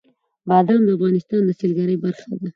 بادام 0.47 0.81
د 0.85 0.89
افغانستان 0.97 1.41
د 1.45 1.49
سیلګرۍ 1.59 1.95
برخه 2.03 2.29
ده. 2.39 2.47